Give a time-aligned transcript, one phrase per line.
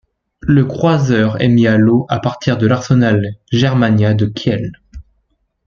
[0.47, 4.71] Le croiseur est mis à l'eau à partir de l'arsenal Germania de Kiel.